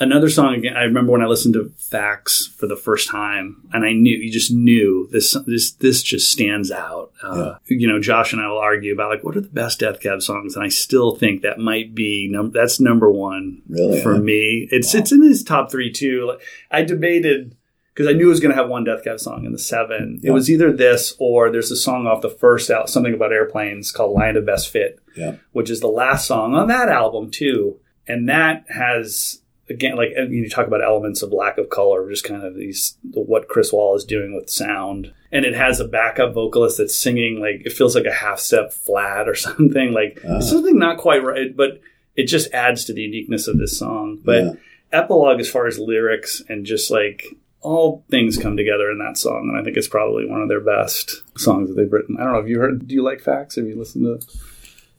[0.00, 3.84] another song again i remember when i listened to facts for the first time and
[3.84, 7.12] i knew you just knew this this this just stands out.
[7.22, 10.00] Uh, you know josh and i will argue about like what are the best death
[10.00, 10.56] cab songs?
[10.56, 14.00] And i still think that might be num- that's number one Really?
[14.02, 14.66] for me.
[14.70, 16.26] It's it's in his top three too.
[16.26, 17.56] Like, i debated
[17.94, 20.18] because I knew it was going to have one Death Cab song in the seven.
[20.22, 23.92] It was either this or there's a song off the first out, something about airplanes
[23.92, 25.36] called "Line of Best Fit," Yeah.
[25.52, 27.76] which is the last song on that album too,
[28.08, 29.41] and that has
[29.74, 33.48] again like you talk about elements of lack of color, just kind of these what
[33.48, 37.62] Chris Wall is doing with sound, and it has a backup vocalist that's singing like
[37.66, 39.92] it feels like a half step flat or something.
[39.92, 40.40] Like Ah.
[40.40, 41.80] something not quite right, but
[42.16, 44.52] it just adds to the uniqueness of this song, but Yeah.
[44.92, 47.24] epilogue as far as lyrics and just like
[47.62, 50.60] all things come together in that song and i think it's probably one of their
[50.60, 52.16] best songs that they've written.
[52.18, 53.54] I don't know have you heard do you like facts?
[53.54, 54.26] Have you listened to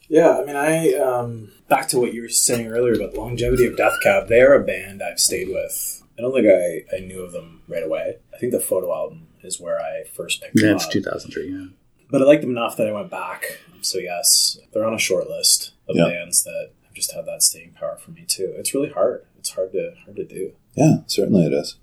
[0.09, 3.65] Yeah, I mean, I um, back to what you were saying earlier about the longevity
[3.65, 4.27] of Death Cab.
[4.27, 6.03] They're a band I've stayed with.
[6.17, 8.17] I don't think I, I knew of them right away.
[8.33, 10.91] I think the photo album is where I first picked them it's up.
[10.91, 11.65] 2003 yeah
[12.11, 13.59] But I liked them enough that I went back.
[13.81, 16.07] So yes, they're on a short list of Yeah.
[16.09, 18.53] bands that have just had that staying power for me too.
[18.57, 19.25] It's really hard.
[19.39, 20.51] It's hard to hard to do.
[20.75, 21.75] Yeah, certainly it is.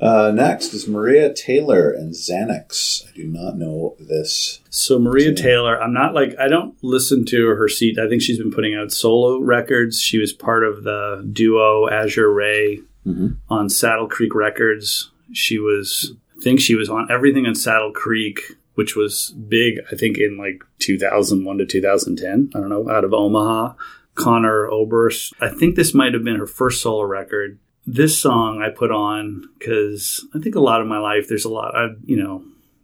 [0.00, 3.06] Uh, next is Maria Taylor and Xanax.
[3.08, 4.60] I do not know this.
[4.68, 7.98] so maria taylor i'm not like i don't listen to her seat.
[7.98, 10.00] I think she's been putting out solo records.
[10.00, 13.36] She was part of the duo azure ray Mhm.
[13.48, 15.10] on saddle creek records.
[15.32, 18.40] She was i think she was on everything on saddle creek
[18.74, 23.14] which was big i think in like 2001 to 2010 i don't know out of
[23.14, 23.72] omaha.
[24.14, 25.34] Conor oberst.
[25.42, 29.42] I think this might have been her first solo record this song i put on
[29.58, 32.42] because i think a lot of my life there's a lot of you know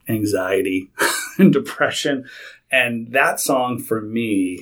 [0.09, 0.91] anxiety
[1.39, 2.25] and depression.
[2.71, 4.59] And that song for me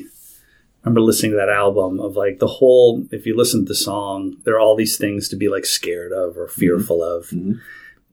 [0.83, 3.75] I remember listening to that album of like the whole if you listen to the
[3.75, 7.29] song there are all these things to be like scared of or fearful of.
[7.31, 7.61] Mhm.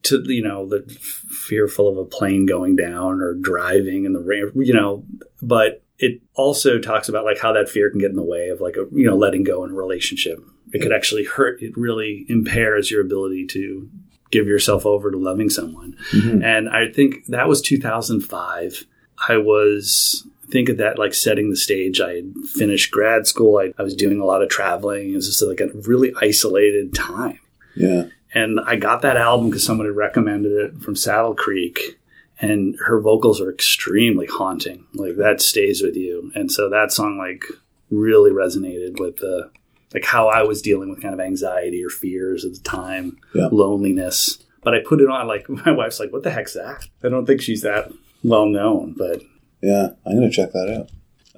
[0.04, 0.82] to you know the
[1.30, 5.04] fearful of a plane going down or driving in the rain you know
[5.42, 8.62] but it also talks about like how that fear can get in the way of
[8.62, 10.40] like a you know letting go in a relationship
[10.74, 13.90] it could actually hurt it really impairs your ability to
[14.32, 16.44] give yourself over to loving someone Mhm.
[16.44, 18.86] and I think that was 2005.
[19.30, 22.00] I was I think of that like setting the stage.
[22.00, 23.58] I had finished grad school.
[23.58, 25.12] I, I was doing a lot of traveling.
[25.12, 27.40] It was just like a really isolated time.
[27.76, 28.06] Yeah.
[28.34, 32.00] And I got that album because someone had recommended it from Saddle Creek.
[32.40, 34.86] And her vocals are extremely haunting.
[34.94, 36.32] Like that stays with you.
[36.36, 37.44] And so that song like
[37.90, 39.50] really resonated with the
[39.94, 43.48] like how I was dealing with kind of anxiety or fears at the time, Yeah.
[43.52, 44.40] loneliness.
[44.64, 47.26] But I put it on like my wife's like, "What the heck's that?" I don't
[47.26, 47.92] think she's that
[48.24, 49.22] well known, but
[49.62, 50.90] Yeah, I'm to check that out.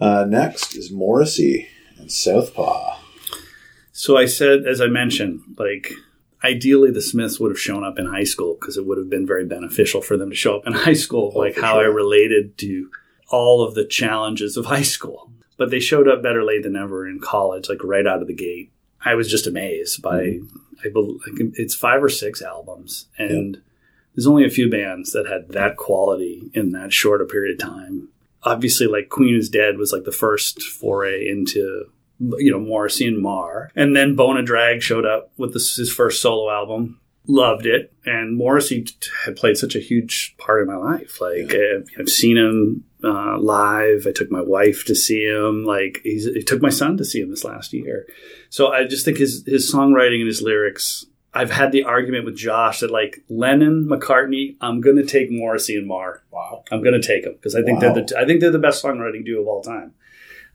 [0.01, 2.97] Uh, next is Morrissey and Southpaw.
[3.91, 5.91] So I said, as I mentioned, like
[6.43, 9.27] ideally the Smiths would have shown up in high school because it would have been
[9.27, 12.57] very beneficial for them to show up in high school, Oh, like how I related
[12.59, 12.89] to
[13.29, 15.31] all of the challenges of high school.
[15.59, 18.33] But they showed up better late than ever in college, like right out of the
[18.33, 18.71] gate.
[19.05, 20.57] I was just amazed by, Mm-hmm.
[20.83, 23.61] I bel like, it's five or six albums, and
[24.15, 27.67] there's only a few bands that had that quality in that short a period of
[27.69, 28.07] time.
[28.43, 31.91] Obviously, like Queen is Dead was like the first foray into
[32.37, 36.21] you know Morrissey and Marr, and then Bona Drag showed up with this, his first
[36.21, 37.01] solo album.
[37.27, 38.87] Loved it, and Morrissey
[39.25, 41.21] had played such a huge part in my life.
[41.21, 44.07] Like uh, I've seen him uh, live.
[44.07, 45.63] I took my wife to see him.
[45.63, 48.07] Like he's, I took my son to see him this last year.
[48.49, 51.05] So I just think his his songwriting and his lyrics.
[51.31, 55.85] I've had the argument with Josh that like Lennon, McCartney, I'm gonna take Morrissey and
[55.87, 56.23] Marr.
[56.31, 56.63] Wow.
[56.71, 57.93] I'm going to take them because I think Wow.
[57.93, 59.93] they're the I think they're the best songwriting duo of all time.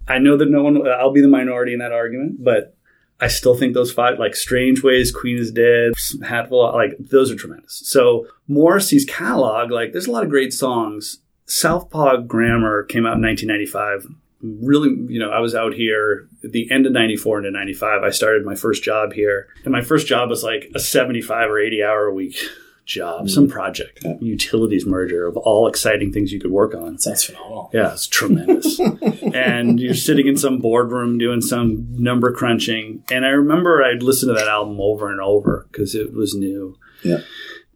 [0.09, 2.77] I know that no one I'll be the minority in that argument, but
[3.21, 5.93] I still think those five like Strangeways, Queen is Dead,
[6.27, 7.83] Hatful, like those are tremendous.
[7.85, 11.19] So Morrissey's catalog, like there's a lot of great songs.
[11.47, 14.07] Southpaw Grammar came out in 1995.
[14.43, 18.03] Really, you know, I was out here at the end of 94 into 95.
[18.03, 19.49] I started my first job here.
[19.65, 22.37] And my first job was like a 75 or 80 hour a week
[22.85, 23.53] job, some mm-hmm.
[23.53, 24.17] project, Yeah.
[24.21, 26.99] utilities merger of all exciting things you could work on.
[26.99, 27.71] Sounds phenomenal.
[27.73, 28.79] Yeah, it's tremendous.
[29.35, 33.03] and you're sitting in some boardroom doing some number crunching.
[33.11, 36.79] And I remember I'd listen to that album over and over because it was new.
[37.03, 37.21] Yeah.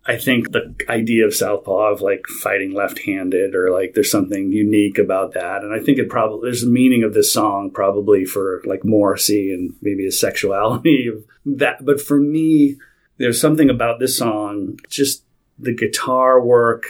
[0.09, 4.51] I think the idea of Southpaw of like fighting left handed or like there's something
[4.53, 5.62] unique about that.
[5.62, 9.53] And I think it probably, there's a meaning of this song probably for like Morrissey
[9.53, 11.85] and maybe his sexuality of that.
[11.85, 12.77] But for me,
[13.18, 15.24] there's something about this song, just
[15.59, 16.85] the guitar work,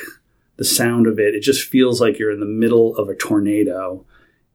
[0.56, 4.04] the sound of it, it just feels like you're in the middle of a tornado.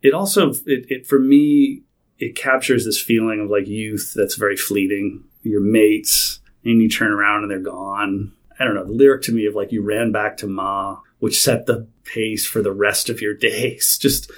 [0.01, 1.81] It also, it, it for me,
[2.19, 5.23] it captures this feeling of like youth that's very fleeting.
[5.43, 8.31] Your mates, and you turn around and they're gone.
[8.59, 8.85] I don't know.
[8.85, 12.45] The lyric to me of like you ran back to Ma, which set the pace
[12.45, 13.97] for the rest of your days.
[13.97, 14.31] Just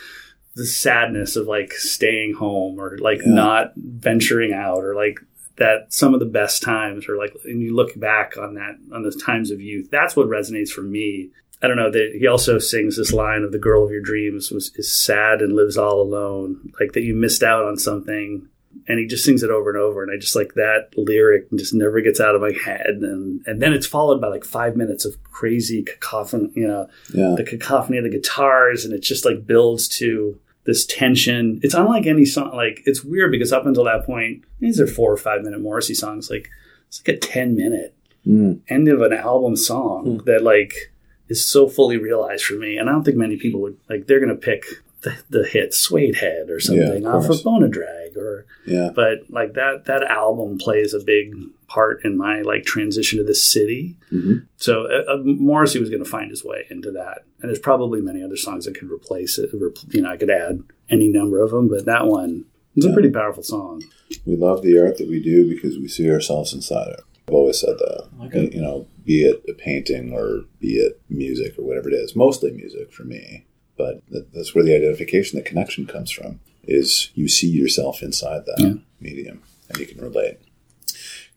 [0.55, 3.33] the sadness of like staying home or like Yeah.
[3.33, 5.19] not venturing out or like
[5.57, 9.03] that some of the best times are like and you look back on that on
[9.03, 11.29] those times of youth that's what resonates for me
[11.61, 14.51] i don't know that he also sings this line of the girl of your dreams
[14.51, 18.47] was is sad and lives all alone like that you missed out on something
[18.89, 21.73] and he just sings it over and over and i just like that lyric just
[21.73, 25.05] never gets out of my head and and then it's followed by like five minutes
[25.05, 27.33] of crazy cacophony you know Yeah.
[27.37, 31.59] the cacophony of the guitars and it just like builds to this tension.
[31.63, 35.11] It's unlike any song like it's weird because up until that point these are four
[35.11, 36.49] or five minute morrissey songs like
[36.87, 37.91] it's like a 10 minute
[38.27, 38.61] Mm.
[38.69, 40.91] end of an album song that like
[41.29, 42.75] is so fully realized for me.
[42.77, 44.63] And i don't think many people would like they're gonna pick
[45.05, 48.89] the, the hit suedehead or something of off of bona drag or Yeah.
[48.93, 51.33] but like that that album plays a big
[51.67, 54.45] part in my like transition to the city Mhm.
[54.57, 58.01] so uh, uh, morrissey was going to find his way into that and there's probably
[58.01, 61.41] many other songs that could replace it repl- you know i could add any number
[61.43, 63.81] of them but that one is a pretty powerful song
[64.25, 67.01] We love the art that we do because we see ourselves inside it.
[67.27, 68.07] I've always said that.
[68.25, 68.49] Okay.
[68.53, 72.15] You know, be it a painting or be it music or whatever it is.
[72.15, 73.45] Mostly music for me.
[73.77, 74.01] But
[74.33, 78.73] that's where the identification, the connection comes from, is you see yourself inside that Yeah.
[78.99, 80.37] medium and you can relate.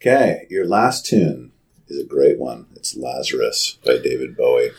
[0.00, 1.50] Okay, your last tune
[1.88, 2.66] is a great one.
[2.76, 4.70] It's Lazarus by David Bowie.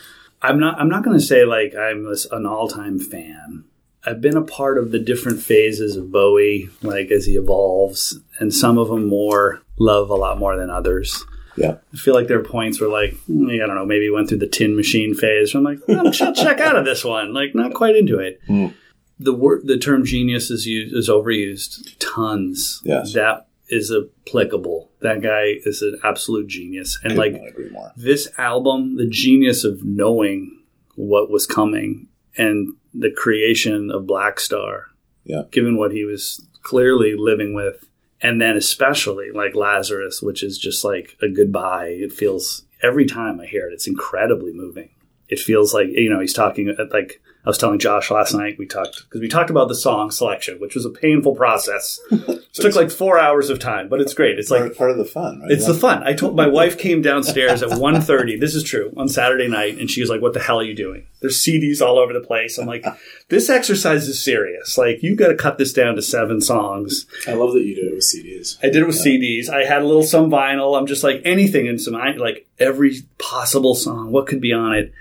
[0.42, 0.80] I'm not.
[0.80, 3.64] I'm not going to say like I'm an all-time fan.
[4.06, 8.54] I've been a part of the different phases of Bowie, like as he evolves, and
[8.54, 11.26] some of them more love a lot more than others.
[11.56, 11.76] Yeah.
[11.92, 14.38] I feel like there are points where, like, I don't know, maybe he went through
[14.38, 15.54] the Tin Machine phase.
[15.54, 17.34] I'm like, oh, check, check out of this one.
[17.34, 18.40] Like, not quite into it.
[18.48, 18.74] Mm.
[19.18, 22.80] The word, the term genius is used is overused tons.
[22.84, 23.12] Yes.
[23.14, 24.90] that is applicable.
[25.00, 27.92] That guy is an absolute genius, and Could like not agree more.
[27.96, 30.58] this album, the genius of knowing
[30.96, 34.84] what was coming and the creation of Blackstar,
[35.24, 35.42] Yeah.
[35.52, 37.84] given what he was clearly living with,
[38.22, 41.88] and then especially like Lazarus, which is just like a goodbye.
[41.88, 44.90] It feels every time I hear it, it's incredibly moving.
[45.28, 48.58] It feels like you know he's talking uh, like I was telling Josh last night
[48.58, 51.98] we talked because we talked about the song selection, which was a painful process.
[52.10, 54.38] it took like four hours of time, but it's great.
[54.38, 55.50] It's like part, part of the fun, right?
[55.50, 56.02] it's the fun.
[56.02, 59.90] I told my wife came downstairs at 1.30, This is true on Saturday night, and
[59.90, 62.58] she was like, "What the hell are you doing?" There's CDs all over the place.
[62.58, 62.84] I'm like,
[63.28, 64.76] "This exercise is serious.
[64.76, 67.86] Like, you got to cut this down to seven songs." I love that you did
[67.86, 68.58] it with CDs.
[68.62, 69.48] I did it with CDs.
[69.48, 70.78] I had a little some vinyl.
[70.78, 74.12] I'm just like anything in some like every possible song.
[74.12, 74.92] What could be on it?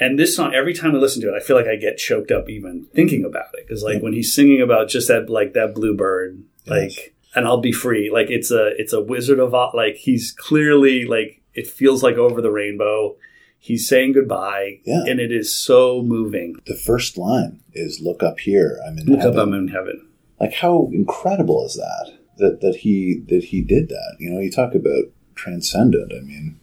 [0.00, 2.30] And this song, every time I listen to it, I feel like I get choked
[2.30, 3.66] up even thinking about it.
[3.66, 7.72] Because like when he's singing about just that, like that bluebird, like, and I'll be
[7.72, 8.10] free.
[8.12, 9.72] Like it's a, it's a Wizard of Oz.
[9.74, 13.16] Like he's clearly like it feels like over the rainbow.
[13.60, 15.02] He's saying goodbye, Yeah.
[15.08, 16.54] and it is so moving.
[16.66, 20.06] the first line is "Look up here, I'm in Look heaven." up, I'm in heaven.
[20.38, 24.48] like how incredible is that that that he that he did that you know you
[24.48, 26.60] talk about transcendent i mean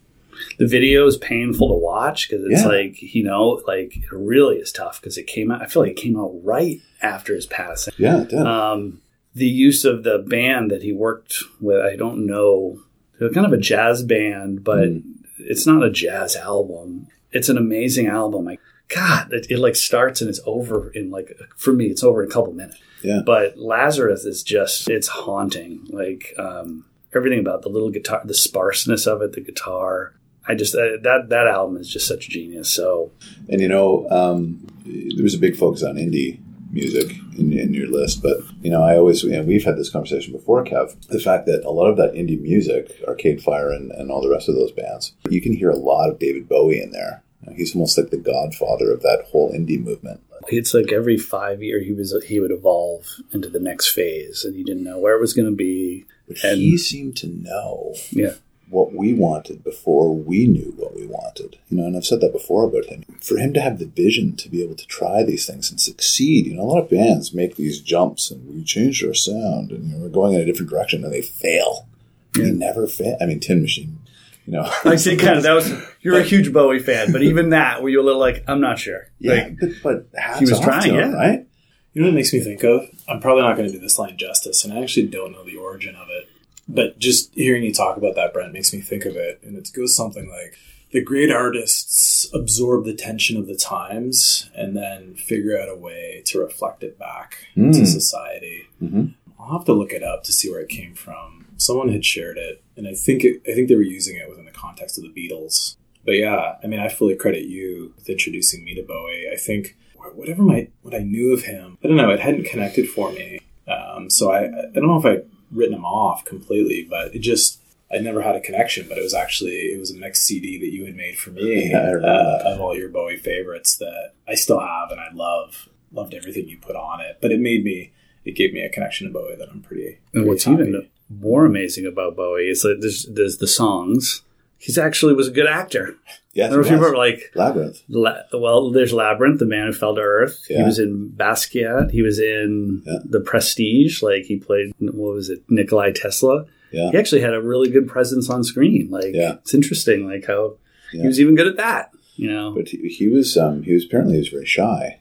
[0.59, 2.67] The video is painful to watch because it's Yeah.
[2.67, 5.61] like you know, like it really is tough because it came out.
[5.61, 7.93] I feel like it came out right after his passing.
[7.97, 8.39] yeah it did.
[8.39, 9.01] um,
[9.33, 11.81] the use of the band that he worked with.
[11.81, 12.79] I don't know.
[13.19, 14.99] They're kind of a jazz band, but Hmm.
[15.39, 17.07] it's not a jazz album.
[17.31, 18.45] It's an amazing album.
[18.45, 22.23] Like God, it, it like starts and it's over in like for me, it's over
[22.23, 22.77] in a couple minutes.
[23.01, 23.21] Yeah.
[23.25, 25.85] But Lazarus is just it's haunting.
[25.89, 30.13] Like um, everything about the little guitar, the sparseness of it, the guitar.
[30.47, 32.69] I just uh, that that album is just such genius.
[32.71, 33.11] So
[33.49, 36.39] and you know um, there was a big focus on indie
[36.71, 40.33] music in, in your list but you know i always and we've had this conversation
[40.33, 44.11] before kev the fact that a lot of that indie music arcade fire and, and
[44.11, 46.91] all the rest of those bands you can hear a lot of david bowie in
[46.91, 47.23] there
[47.55, 51.81] he's almost like the godfather of that whole indie movement it's like every five year
[51.81, 55.21] he was he would evolve into the next phase, and he didn't know where it
[55.21, 56.05] was going to be.
[56.27, 58.33] but And- he seemed to know Yeah,
[58.69, 61.57] what we wanted before we knew what we wanted.
[61.69, 63.03] You know, and I've said that before about him.
[63.21, 66.47] For him to have the vision to be able to try these things and succeed,
[66.47, 69.87] you know, a lot of bands make these jumps and we changed our sound and
[69.87, 71.87] you know, we're going in a different direction and they fail.
[72.33, 73.17] They never fail.
[73.21, 73.99] I mean, Tin Machine,
[74.45, 74.69] you know.
[74.83, 75.15] I see.
[75.17, 78.05] Kind of that was you're a huge Bowie fan, but even that, were you're a
[78.05, 79.07] little like I'm not sure.
[79.19, 79.69] yeah, Like, but,
[80.11, 81.17] but hats He was trying, to him, yeah.
[81.17, 81.47] right?
[81.93, 82.89] You know what it makes me think of?
[83.07, 85.55] I'm probably not going to do this line justice, and I actually don't know the
[85.55, 86.27] origin of it.
[86.67, 89.39] But just hearing you talk about that, Brent, makes me think of it.
[89.43, 90.55] And it goes something like
[90.91, 96.21] the great artists absorb the tension of the times and then figure out a way
[96.25, 97.73] to reflect it back Mm.
[97.73, 98.63] to society.
[98.81, 99.13] Mhm.
[99.39, 101.45] I'll have to look it up to see where it came from.
[101.57, 104.45] Someone had shared it, and I think it, I think they were using it within
[104.45, 105.75] the context of the Beatles.
[106.03, 109.25] But yeah, I mean, I fully credit you with introducing me to Bowie.
[109.31, 109.75] I think
[110.15, 113.39] whatever my what I knew of him, I don't know, it hadn't connected for me.
[113.67, 117.59] Um, so I I don't know if I'd written them off completely, but it just
[117.91, 118.87] I never had a connection.
[118.87, 121.69] But it was actually it was a mixed CD that you had made for me
[121.71, 125.09] Yeah, I remember uh, of all your Bowie favorites that I still have and I
[125.13, 125.69] love.
[125.91, 127.93] Loved everything you put on it, but it made me
[128.25, 129.87] it gave me a connection to Bowie that I'm pretty.
[129.87, 130.63] and pretty what's happy.
[130.63, 134.23] even more amazing about Bowie is that there's there's the songs.
[134.65, 135.95] He's actually was a good actor.
[136.33, 137.81] Yes, I don't know if you remember, like Labyrinth.
[137.87, 140.43] La- well, there's Labyrinth, the Man Who Fell to Earth.
[140.47, 141.91] He was in Basquiat.
[141.91, 142.97] He was in Yeah.
[143.05, 144.01] The Prestige.
[144.01, 146.45] Like he played what was it, Nikolai Tesla.
[146.71, 146.89] Yeah.
[146.91, 148.89] He actually had a really good presence on screen.
[148.89, 149.33] Like Yeah.
[149.35, 150.57] it's interesting, like how
[150.91, 151.01] Yeah.
[151.03, 151.91] he was even good at that.
[152.15, 154.97] You know, But he, he was um, he was apparently he was very shy.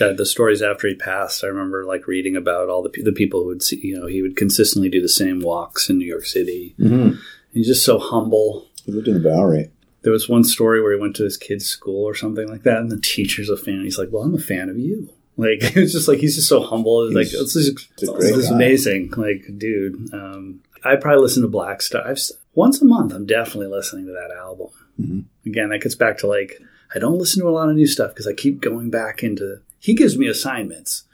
[0.00, 3.40] Uh, the stories after he passed, I remember like reading about all the the people
[3.40, 3.80] who would see.
[3.82, 6.74] You know, he would consistently do the same walks in New York City.
[6.78, 7.16] Mm-hmm.
[7.52, 8.68] He's just so humble.
[8.86, 9.70] He lived in the Bowery.
[10.02, 12.78] There was one story where he went to his kid's school or something like that,
[12.78, 13.82] and the teacher's a fan.
[13.84, 16.62] He's like, "Well, I'm a fan of you." Like it's just like he's just so
[16.62, 17.06] humble.
[17.06, 18.56] It's like He's- it's just he's a it's great just guy.
[18.56, 19.10] amazing.
[19.16, 22.18] Like, dude, um, I probably listen to Blackstar I've,
[22.54, 23.12] once a month.
[23.12, 24.68] I'm definitely listening to that album.
[25.00, 25.24] Mhm.
[25.46, 26.58] Again, that gets back to like
[26.94, 29.60] I don't listen to a lot of new stuff because I keep going back into.
[29.78, 31.04] He gives me assignments,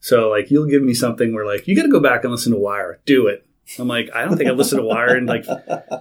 [0.00, 2.52] so like you'll give me something where like you got to go back and listen
[2.52, 3.00] to Wire.
[3.06, 3.46] Do it.
[3.78, 5.44] I'm like I don't think I've listened to Wire in like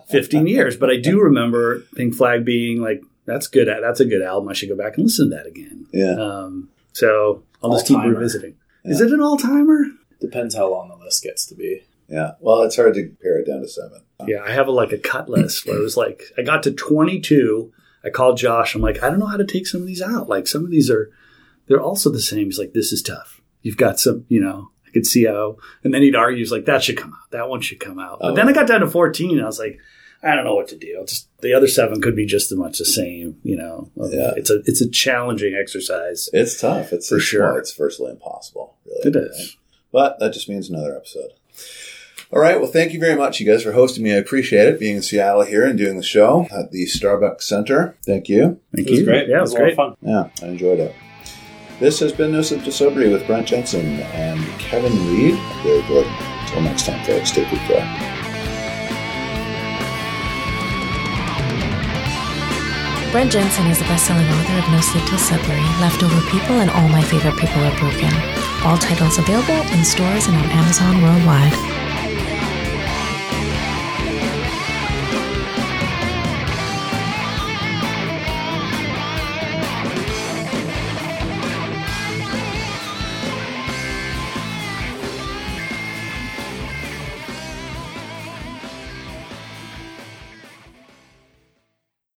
[0.10, 3.67] 15 years, but I do remember Pink Flag being like that's good.
[3.67, 4.50] That's a good album.
[4.50, 5.88] I should go back and listen to that again.
[5.93, 6.15] Yeah.
[6.15, 8.15] Um, so I'll just keep All-timer.
[8.15, 8.56] revisiting.
[8.84, 9.86] Is it an all timer?
[10.19, 11.84] Depends how long the list gets to be.
[12.08, 12.32] Yeah.
[12.39, 14.02] Well, it's hard to pare it down to seven.
[14.28, 16.71] Yeah, I have a, like a cut list where it was like I got to
[16.71, 17.71] 22.
[18.04, 18.76] I called Josh.
[18.76, 20.28] I'm like, I don't know how to take some of these out.
[20.28, 21.12] Like some of these are,
[21.67, 22.45] they're also the same.
[22.45, 23.39] He's like, this is tough.
[23.62, 24.72] You've got some, you know.
[24.91, 27.31] I could see how, and then he'd argue, he's like, that should come out.
[27.31, 28.19] That one should come out.
[28.19, 28.35] But Oh.
[28.35, 29.79] then I got down to 14, and I was like,
[30.23, 30.97] I don't know what to do.
[30.99, 33.37] I'll just the other seven could be just as much the same.
[33.43, 34.33] You know, um, Yeah.
[34.37, 36.29] it's a it's a challenging exercise.
[36.31, 36.93] It's tough.
[36.93, 37.43] It's For it's, sure.
[37.45, 38.75] well, it's virtually impossible.
[38.85, 39.09] Really.
[39.09, 39.37] It is.
[39.39, 39.47] right?
[39.91, 41.31] But that just means another episode.
[42.31, 42.61] All right.
[42.61, 44.13] Well, thank you very much, you guys, for hosting me.
[44.13, 47.97] I appreciate it being in Seattle here and doing the show at the Starbucks Center.
[48.05, 48.59] Thank you.
[48.75, 49.05] Thank It was you.
[49.05, 49.27] great.
[49.27, 49.71] Yeah, it it was was a lot great.
[49.71, 49.95] of fun.
[50.01, 50.95] Yeah, I enjoyed it.
[51.82, 55.34] This has been No Sleep to Sobriety with Brent Jensen and Kevin Reed.
[55.63, 56.05] Good.
[56.05, 57.82] Until next time, folks, take good care.
[63.11, 66.88] Brent Jensen is the best-selling author of No Sleep Till Sobriety, Leftover People, and All
[66.88, 68.13] My Favorite People Are Broken.
[68.63, 71.70] All titles available in stores and on Amazon worldwide.